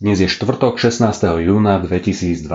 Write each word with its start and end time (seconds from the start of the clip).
Dnes 0.00 0.24
je 0.24 0.24
štvrtok 0.24 0.80
16. 0.80 1.04
júna 1.44 1.76
2022. 1.84 2.48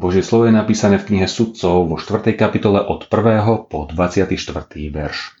Božie 0.00 0.24
slovo 0.24 0.48
je 0.48 0.56
napísané 0.56 0.96
v 0.96 1.12
knihe 1.12 1.28
Sudcov 1.28 1.84
vo 1.84 2.00
4. 2.00 2.32
kapitole 2.32 2.80
od 2.80 3.12
1. 3.12 3.68
po 3.68 3.84
24. 3.92 4.32
verš. 4.88 5.36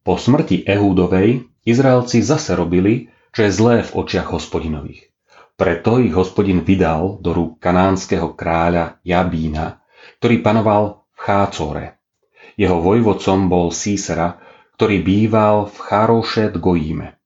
Po 0.00 0.16
smrti 0.16 0.64
Ehúdovej 0.64 1.52
Izraelci 1.68 2.24
zase 2.24 2.56
robili, 2.56 3.12
čo 3.28 3.44
je 3.44 3.52
zlé 3.52 3.76
v 3.84 3.92
očiach 3.92 4.32
hospodinových. 4.32 5.12
Preto 5.60 6.00
ich 6.00 6.16
hospodin 6.16 6.64
vydal 6.64 7.20
do 7.20 7.36
rúk 7.36 7.60
kanánskeho 7.60 8.32
kráľa 8.32 9.04
Jabína, 9.04 9.84
ktorý 10.16 10.40
panoval 10.40 11.04
v 11.12 11.18
Chácore. 11.28 11.86
Jeho 12.56 12.80
vojvodcom 12.80 13.52
bol 13.52 13.68
Sísera, 13.68 14.40
ktorý 14.80 15.04
býval 15.04 15.68
v 15.68 15.76
Chárošet 15.76 16.56
Gojíme. 16.56 17.20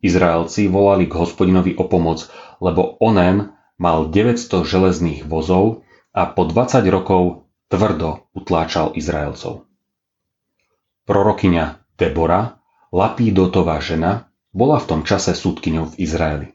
Izraelci 0.00 0.68
volali 0.68 1.06
k 1.06 1.16
hospodinovi 1.16 1.76
o 1.76 1.84
pomoc, 1.86 2.28
lebo 2.60 2.96
onen 3.00 3.52
mal 3.80 4.12
900 4.12 4.64
železných 4.64 5.24
vozov 5.24 5.84
a 6.12 6.28
po 6.28 6.44
20 6.44 6.84
rokov 6.92 7.48
tvrdo 7.70 8.28
utláčal 8.34 8.92
Izraelcov. 8.98 9.64
Prorokyňa 11.08 11.80
Debora, 11.96 12.60
Lapídotová 12.90 13.78
žena, 13.78 14.28
bola 14.50 14.82
v 14.82 14.88
tom 14.90 15.00
čase 15.06 15.30
súdkyňou 15.32 15.94
v 15.94 15.98
Izraeli. 16.02 16.48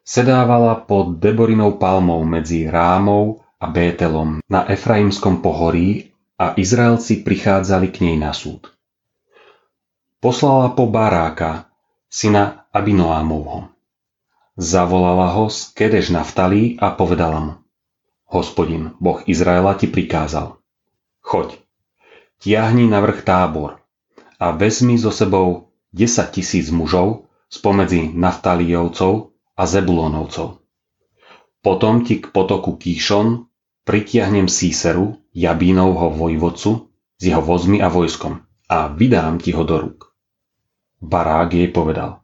Sedávala 0.00 0.88
pod 0.88 1.20
Deborinou 1.20 1.76
palmou 1.76 2.24
medzi 2.24 2.64
Rámou 2.64 3.44
a 3.60 3.68
Bételom 3.68 4.40
na 4.48 4.64
Efraimskom 4.64 5.44
pohorí 5.44 6.16
a 6.40 6.56
Izraelci 6.56 7.20
prichádzali 7.20 7.92
k 7.92 8.08
nej 8.08 8.16
na 8.16 8.32
súd. 8.32 8.72
Poslala 10.18 10.72
po 10.72 10.88
Baráka, 10.88 11.67
syna 12.08 12.64
Abinoámovho. 12.72 13.68
Zavolala 14.56 15.30
ho 15.36 15.52
z 15.52 15.70
Kedeš 15.76 16.10
Naftalí 16.10 16.80
a 16.80 16.90
povedala 16.90 17.38
mu, 17.38 17.52
Hospodin, 18.32 18.96
Boh 18.98 19.22
Izraela 19.28 19.76
ti 19.76 19.86
prikázal. 19.86 20.56
Choď, 21.22 21.60
tiahni 22.40 22.88
na 22.88 23.04
vrch 23.04 23.22
tábor 23.22 23.84
a 24.40 24.50
vezmi 24.56 24.96
so 24.96 25.12
sebou 25.12 25.70
10 25.92 26.32
tisíc 26.32 26.72
mužov 26.72 27.28
spomedzi 27.52 28.12
Naftalíjovcov 28.16 29.32
a 29.56 29.62
Zebulonovcov. 29.68 30.60
Potom 31.60 32.04
ti 32.04 32.24
k 32.24 32.32
potoku 32.32 32.80
Kíšon 32.80 33.48
pritiahnem 33.84 34.48
Síseru, 34.48 35.20
Jabínovho 35.32 36.12
vojvodcu, 36.12 36.88
s 37.18 37.22
jeho 37.22 37.42
vozmi 37.42 37.82
a 37.82 37.88
vojskom 37.90 38.44
a 38.68 38.92
vydám 38.92 39.40
ti 39.40 39.50
ho 39.56 39.64
do 39.64 39.76
rúk. 39.80 40.07
Barák 40.98 41.54
jej 41.54 41.70
povedal. 41.70 42.22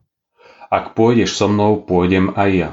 Ak 0.70 0.98
pôjdeš 0.98 1.38
so 1.38 1.46
mnou, 1.46 1.78
pôjdem 1.86 2.34
aj 2.34 2.50
ja. 2.50 2.70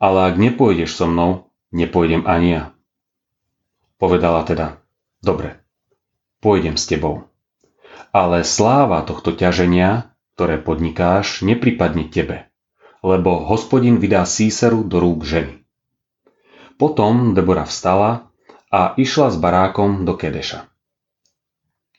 Ale 0.00 0.32
ak 0.32 0.40
nepôjdeš 0.40 0.96
so 0.96 1.04
mnou, 1.04 1.52
nepôjdem 1.72 2.24
ani 2.24 2.48
ja. 2.56 2.64
Povedala 4.00 4.44
teda, 4.44 4.80
dobre, 5.20 5.60
pôjdem 6.40 6.80
s 6.80 6.88
tebou. 6.88 7.28
Ale 8.12 8.44
sláva 8.44 9.04
tohto 9.04 9.32
ťaženia, 9.32 10.12
ktoré 10.36 10.60
podnikáš, 10.60 11.44
nepripadne 11.44 12.08
tebe, 12.08 12.48
lebo 13.00 13.44
hospodin 13.44 14.00
vydá 14.00 14.24
Síseru 14.28 14.84
do 14.84 15.00
rúk 15.00 15.24
ženy. 15.24 15.64
Potom 16.76 17.32
Debora 17.32 17.64
vstala 17.64 18.28
a 18.68 18.92
išla 19.00 19.32
s 19.32 19.36
barákom 19.40 20.04
do 20.04 20.12
Kedeša. 20.12 20.68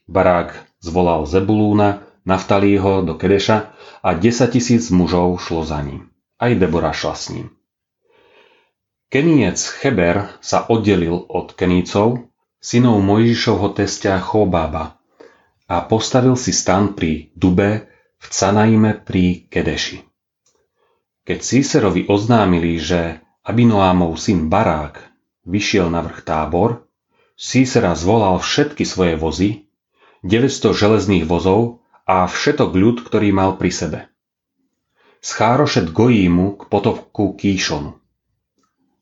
Barák 0.05 0.53
zvolal 0.79 1.25
Zebulúna 1.25 2.06
Naftalího 2.27 3.07
do 3.07 3.15
Kedeša 3.15 3.71
a 4.03 4.09
10 4.11 4.51
tisíc 4.51 4.91
mužov 4.91 5.39
šlo 5.39 5.63
za 5.63 5.79
ním. 5.79 6.11
Aj 6.35 6.51
Debora 6.51 6.91
šla 6.91 7.15
s 7.15 7.31
ním. 7.31 7.47
Keniec 9.07 9.55
Cheber 9.55 10.35
sa 10.43 10.67
oddelil 10.67 11.15
od 11.15 11.55
Kenícov, 11.55 12.27
synov 12.59 12.99
Mojžišovho 12.99 13.71
testia 13.71 14.19
Chobába 14.19 14.99
a 15.71 15.87
postavil 15.87 16.35
si 16.35 16.51
stan 16.51 16.91
pri 16.91 17.31
Dube 17.31 17.87
v 18.19 18.25
Canaime 18.27 18.99
pri 18.99 19.47
Kedeši. 19.47 20.03
Keď 21.23 21.39
Císerovi 21.39 22.11
oznámili, 22.11 22.75
že 22.75 23.23
Abinoámov 23.47 24.19
syn 24.19 24.51
Barák 24.51 24.99
vyšiel 25.47 25.87
na 25.87 26.03
vrch 26.03 26.27
tábor, 26.27 26.83
Císera 27.39 27.95
zvolal 27.95 28.43
všetky 28.43 28.83
svoje 28.83 29.15
vozy, 29.15 29.71
900 30.27 30.75
železných 30.75 31.23
vozov 31.23 31.79
a 32.07 32.23
všetok 32.23 32.71
ľud, 32.71 32.97
ktorý 33.03 33.35
mal 33.35 33.59
pri 33.59 33.71
sebe. 33.75 33.99
Schárošet 35.19 35.91
Gojímu 35.91 36.55
k 36.55 36.61
potoku 36.71 37.35
Kíšonu. 37.35 37.99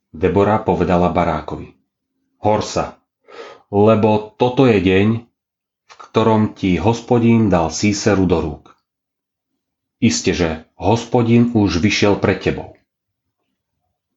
Debora 0.10 0.58
povedala 0.66 1.14
Barákovi. 1.14 1.78
Hor 2.42 2.66
sa, 2.66 2.98
lebo 3.70 4.34
toto 4.34 4.66
je 4.66 4.82
deň, 4.82 5.08
v 5.86 5.94
ktorom 6.02 6.58
ti 6.58 6.82
hospodín 6.82 7.54
dal 7.54 7.70
Síseru 7.70 8.26
do 8.26 8.42
rúk. 8.42 8.74
Isté, 10.02 10.34
že 10.34 10.50
hospodín 10.74 11.54
už 11.54 11.78
vyšiel 11.78 12.18
pred 12.18 12.42
tebou. 12.42 12.74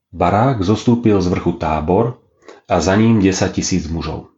Barák 0.09 0.65
zostúpil 0.65 1.21
z 1.21 1.29
vrchu 1.29 1.61
tábor 1.61 2.25
a 2.65 2.81
za 2.81 2.97
ním 2.97 3.21
10 3.21 3.53
tisíc 3.53 3.85
mužov. 3.93 4.33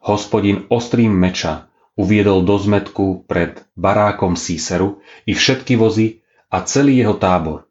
Hospodin 0.00 0.64
ostrým 0.72 1.12
meča 1.12 1.68
uviedol 1.96 2.44
do 2.44 2.60
zmetku 2.60 3.24
pred 3.24 3.64
barákom 3.74 4.36
Síseru 4.36 5.00
i 5.24 5.32
všetky 5.32 5.80
vozy 5.80 6.22
a 6.52 6.62
celý 6.62 7.00
jeho 7.00 7.16
tábor. 7.16 7.66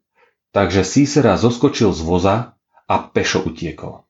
Takže 0.51 0.81
Sísera 0.81 1.37
zoskočil 1.37 1.93
z 1.93 2.01
voza 2.01 2.35
a 2.89 2.95
pešo 2.99 3.45
utiekol. 3.45 4.03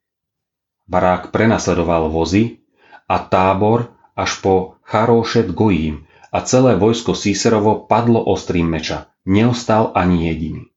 Barák 0.87 1.35
prenasledoval 1.35 2.09
vozy 2.09 2.63
a 3.11 3.19
tábor 3.19 3.93
až 4.15 4.39
po 4.39 4.79
Charóšet 4.87 5.51
Gojím 5.51 6.07
a 6.31 6.41
celé 6.45 6.79
vojsko 6.79 7.17
Síserovo 7.17 7.85
padlo 7.85 8.23
ostrým 8.23 8.69
meča. 8.69 9.11
Neostal 9.25 9.89
ani 9.97 10.29
jediný. 10.29 10.69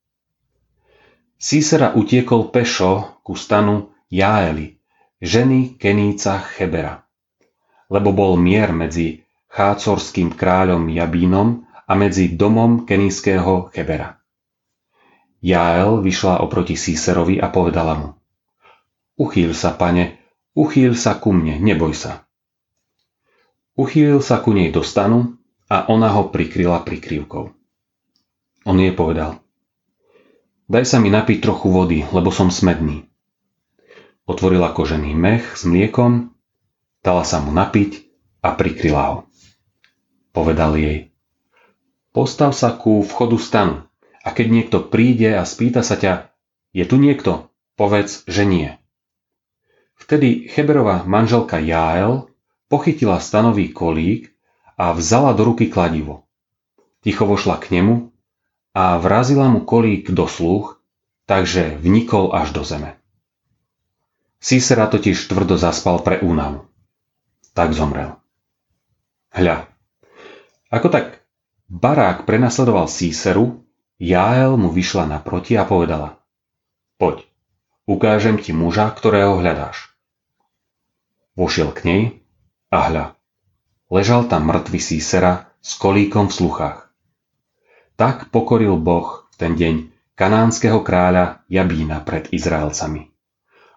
Sísera 1.36 1.92
utiekol 1.94 2.48
pešo 2.50 3.20
ku 3.20 3.36
stanu 3.36 3.92
Jaeli, 4.08 4.80
ženy 5.20 5.76
Keníca 5.76 6.40
Chebera, 6.40 7.04
lebo 7.92 8.10
bol 8.16 8.40
mier 8.40 8.72
medzi 8.72 9.27
chácorským 9.58 10.38
kráľom 10.38 10.86
Jabínom 10.86 11.66
a 11.66 11.92
medzi 11.98 12.38
domom 12.38 12.86
kenijského 12.86 13.74
Chebera. 13.74 14.22
Jael 15.42 15.98
vyšla 15.98 16.38
oproti 16.46 16.78
Síserovi 16.78 17.42
a 17.42 17.50
povedala 17.50 17.98
mu 17.98 18.08
Uchýl 19.18 19.50
sa, 19.58 19.74
pane, 19.74 20.22
uchýl 20.54 20.94
sa 20.94 21.18
ku 21.18 21.34
mne, 21.34 21.58
neboj 21.58 21.90
sa. 21.90 22.22
Uchýlil 23.74 24.22
sa 24.22 24.38
ku 24.38 24.54
nej 24.54 24.70
do 24.70 24.86
stanu 24.86 25.34
a 25.66 25.90
ona 25.90 26.14
ho 26.14 26.30
prikryla 26.30 26.86
prikryvkou. 26.86 27.50
On 28.62 28.76
jej 28.78 28.94
povedal 28.94 29.42
Daj 30.70 30.86
sa 30.86 31.02
mi 31.02 31.10
napiť 31.10 31.42
trochu 31.42 31.66
vody, 31.74 32.06
lebo 32.14 32.30
som 32.30 32.54
smedný. 32.54 33.10
Otvorila 34.22 34.70
kožený 34.70 35.18
mech 35.18 35.58
s 35.58 35.66
mliekom, 35.66 36.30
dala 37.02 37.26
sa 37.26 37.42
mu 37.42 37.50
napiť 37.50 38.06
a 38.44 38.54
prikryla 38.54 39.02
ho. 39.10 39.27
Povedal 40.38 40.78
jej. 40.78 41.10
Postav 42.14 42.54
sa 42.54 42.70
ku 42.70 43.02
vchodu 43.02 43.34
stanu 43.42 43.90
a 44.22 44.30
keď 44.30 44.46
niekto 44.46 44.78
príde 44.86 45.34
a 45.34 45.42
spýta 45.42 45.82
sa 45.82 45.98
ťa, 45.98 46.30
je 46.70 46.86
tu 46.86 46.94
niekto? 46.94 47.50
Povedz, 47.74 48.22
že 48.30 48.46
nie. 48.46 48.70
Vtedy 49.98 50.46
Cheberová 50.46 51.02
manželka 51.02 51.58
Jael 51.58 52.30
pochytila 52.70 53.18
stanový 53.18 53.74
kolík 53.74 54.30
a 54.78 54.94
vzala 54.94 55.34
do 55.34 55.42
ruky 55.42 55.66
kladivo. 55.66 56.22
Ticho 57.02 57.26
vošla 57.26 57.58
k 57.58 57.74
nemu 57.74 58.14
a 58.78 58.94
vrazila 58.94 59.50
mu 59.50 59.66
kolík 59.66 60.14
do 60.14 60.30
slúch, 60.30 60.78
takže 61.26 61.82
vnikol 61.82 62.30
až 62.30 62.54
do 62.54 62.62
zeme. 62.62 62.94
Sísera 64.38 64.86
totiž 64.86 65.18
tvrdo 65.18 65.58
zaspal 65.58 65.98
pre 65.98 66.22
únavu. 66.22 66.70
Tak 67.58 67.74
zomrel. 67.74 68.14
Hľa, 69.34 69.66
ako 70.68 70.88
tak 70.92 71.24
barák 71.68 72.28
prenasledoval 72.28 72.88
Síseru, 72.88 73.64
Jael 73.98 74.54
mu 74.60 74.70
vyšla 74.70 75.08
naproti 75.08 75.58
a 75.58 75.64
povedala 75.64 76.20
Poď, 77.00 77.24
ukážem 77.88 78.38
ti 78.38 78.54
muža, 78.54 78.90
ktorého 78.92 79.40
hľadáš. 79.40 79.90
Vošiel 81.34 81.70
k 81.72 81.80
nej 81.86 82.02
a 82.68 82.78
hľa, 82.90 83.04
ležal 83.90 84.26
tam 84.26 84.50
mŕtvy 84.50 84.78
Sísera 84.82 85.50
s 85.62 85.78
kolíkom 85.78 86.28
v 86.30 86.36
sluchách. 86.36 86.78
Tak 87.98 88.30
pokoril 88.30 88.78
Boh 88.78 89.26
v 89.30 89.36
ten 89.38 89.52
deň 89.58 89.74
kanánskeho 90.14 90.82
kráľa 90.82 91.42
Jabína 91.50 92.02
pred 92.02 92.30
Izraelcami. 92.30 93.10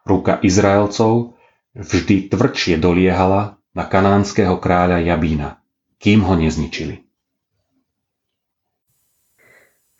Ruka 0.05 0.41
Izraelcov 0.41 1.37
vždy 1.77 2.29
tvrdšie 2.29 2.81
doliehala 2.81 3.61
na 3.73 3.85
kanánskeho 3.85 4.57
kráľa 4.57 5.01
Jabína– 5.01 5.57
kým 6.01 6.25
ho 6.25 6.33
nezničili. 6.33 6.97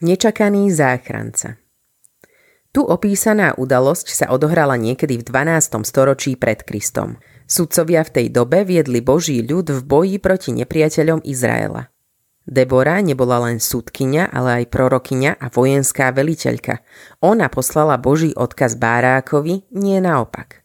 Nečakaný 0.01 0.73
záchranca 0.73 1.61
Tu 2.73 2.81
opísaná 2.81 3.53
udalosť 3.53 4.09
sa 4.09 4.25
odohrala 4.33 4.81
niekedy 4.81 5.21
v 5.21 5.23
12. 5.29 5.85
storočí 5.85 6.33
pred 6.33 6.65
Kristom. 6.65 7.21
Sudcovia 7.45 8.01
v 8.01 8.17
tej 8.17 8.27
dobe 8.33 8.65
viedli 8.65 8.97
Boží 9.05 9.45
ľud 9.45 9.69
v 9.69 9.81
boji 9.85 10.17
proti 10.17 10.57
nepriateľom 10.57 11.21
Izraela. 11.21 11.93
Debora 12.49 12.97
nebola 13.05 13.37
len 13.45 13.61
súdkyňa, 13.61 14.33
ale 14.33 14.65
aj 14.65 14.73
prorokyňa 14.73 15.37
a 15.37 15.53
vojenská 15.53 16.09
veliteľka. 16.09 16.81
Ona 17.21 17.45
poslala 17.53 18.01
Boží 18.01 18.33
odkaz 18.33 18.73
Bárákovi, 18.73 19.69
nie 19.69 20.01
naopak. 20.01 20.60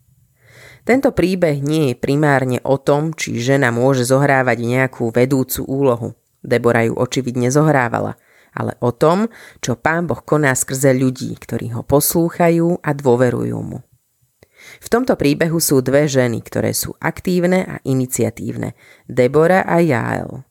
Tento 0.86 1.10
príbeh 1.10 1.58
nie 1.58 1.90
je 1.90 1.94
primárne 1.98 2.62
o 2.62 2.78
tom, 2.78 3.10
či 3.10 3.42
žena 3.42 3.74
môže 3.74 4.06
zohrávať 4.06 4.62
nejakú 4.62 5.10
vedúcu 5.10 5.66
úlohu. 5.66 6.08
Debora 6.46 6.86
ju 6.86 6.94
očividne 6.94 7.50
zohrávala– 7.50 8.14
ale 8.56 8.72
o 8.80 8.90
tom, 8.90 9.28
čo 9.60 9.76
Pán 9.76 10.08
Boh 10.08 10.24
koná 10.24 10.56
skrze 10.56 10.96
ľudí, 10.96 11.36
ktorí 11.36 11.76
ho 11.76 11.84
poslúchajú 11.84 12.80
a 12.80 12.90
dôverujú 12.96 13.60
mu. 13.60 13.84
V 14.80 14.88
tomto 14.88 15.14
príbehu 15.14 15.60
sú 15.60 15.84
dve 15.84 16.08
ženy, 16.08 16.40
ktoré 16.42 16.72
sú 16.72 16.96
aktívne 16.98 17.62
a 17.68 17.76
iniciatívne, 17.84 18.72
Debora 19.06 19.62
a 19.62 19.78
Jael. 19.84 20.42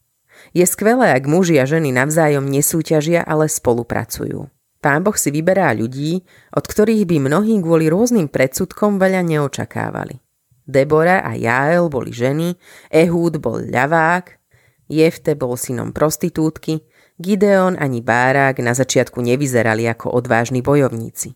Je 0.54 0.64
skvelé, 0.64 1.12
ak 1.18 1.26
muži 1.26 1.58
a 1.58 1.66
ženy 1.66 1.92
navzájom 1.92 2.46
nesúťažia, 2.46 3.26
ale 3.26 3.50
spolupracujú. 3.50 4.48
Pán 4.80 5.02
Boh 5.02 5.18
si 5.18 5.34
vyberá 5.34 5.74
ľudí, 5.74 6.22
od 6.54 6.62
ktorých 6.70 7.10
by 7.10 7.18
mnohí 7.18 7.58
kvôli 7.58 7.90
rôznym 7.90 8.30
predsudkom 8.30 9.02
veľa 9.02 9.26
neočakávali. 9.26 10.25
Debora 10.66 11.22
a 11.22 11.38
Jael 11.38 11.88
boli 11.94 12.10
ženy, 12.10 12.58
Ehúd 12.90 13.38
bol 13.38 13.62
ľavák, 13.62 14.42
Jefte 14.90 15.34
bol 15.34 15.58
synom 15.58 15.94
prostitútky 15.94 16.86
Gideon 17.16 17.80
ani 17.80 18.04
Bárák 18.04 18.60
na 18.60 18.76
začiatku 18.76 19.24
nevyzerali 19.24 19.88
ako 19.88 20.12
odvážni 20.12 20.60
bojovníci. 20.60 21.32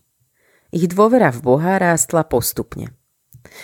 Ich 0.76 0.86
dôvera 0.92 1.32
v 1.32 1.40
Boha 1.40 1.80
rástla 1.80 2.28
postupne. 2.28 2.92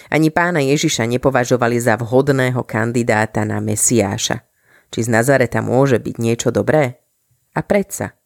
Ani 0.09 0.33
pána 0.33 0.65
Ježiša 0.65 1.05
nepovažovali 1.05 1.77
za 1.77 2.01
vhodného 2.01 2.65
kandidáta 2.65 3.45
na 3.45 3.61
Mesiáša. 3.61 4.49
Či 4.89 4.99
z 5.05 5.09
Nazareta 5.13 5.61
môže 5.61 6.01
byť 6.01 6.17
niečo 6.17 6.49
dobré? 6.49 7.05
A 7.53 7.61
predsa. 7.61 8.17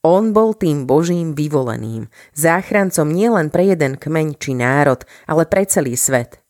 On 0.00 0.32
bol 0.32 0.56
tým 0.56 0.88
Božím 0.88 1.36
vyvoleným, 1.36 2.08
záchrancom 2.32 3.10
nielen 3.12 3.52
pre 3.52 3.68
jeden 3.68 4.00
kmeň 4.00 4.40
či 4.40 4.56
národ, 4.56 5.04
ale 5.28 5.44
pre 5.44 5.68
celý 5.68 5.92
svet. 5.92 6.40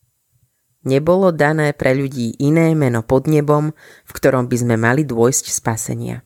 Nebolo 0.87 1.35
dané 1.35 1.75
pre 1.75 1.91
ľudí 1.91 2.39
iné 2.39 2.71
meno 2.71 3.03
pod 3.03 3.27
nebom, 3.27 3.75
v 4.07 4.11
ktorom 4.15 4.47
by 4.47 4.55
sme 4.55 4.75
mali 4.79 5.03
dôjsť 5.03 5.51
spasenia. 5.51 6.23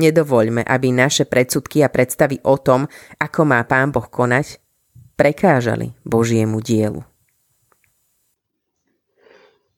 Nedovoľme, 0.00 0.64
aby 0.64 0.88
naše 0.96 1.28
predsudky 1.28 1.84
a 1.84 1.92
predstavy 1.92 2.40
o 2.40 2.56
tom, 2.56 2.88
ako 3.20 3.40
má 3.44 3.60
Pán 3.68 3.92
Boh 3.92 4.08
konať, 4.08 4.56
prekážali 5.12 5.92
Božiemu 6.08 6.64
dielu. 6.64 7.04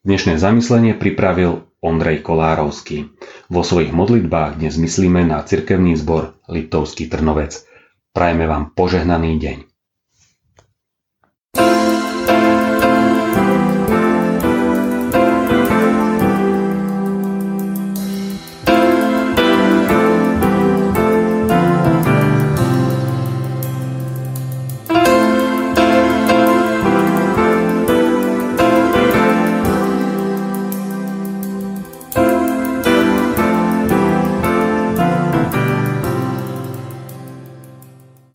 Dnešné 0.06 0.38
zamyslenie 0.38 0.94
pripravil 0.94 1.66
Ondrej 1.82 2.22
Kolárovský. 2.22 3.10
Vo 3.50 3.66
svojich 3.66 3.90
modlitbách 3.90 4.62
dnes 4.62 4.78
myslíme 4.78 5.26
na 5.26 5.42
cirkevný 5.42 5.98
zbor 5.98 6.38
Liptovský 6.46 7.10
Trnovec. 7.10 7.66
Prajeme 8.14 8.46
vám 8.46 8.78
požehnaný 8.78 9.42
deň. 9.42 9.71